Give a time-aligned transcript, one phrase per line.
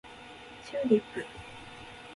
[0.65, 1.23] チューリップ